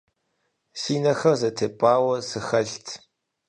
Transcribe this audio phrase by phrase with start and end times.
[0.81, 2.87] Си нэхэр зэтепӀауэ сыхэлът.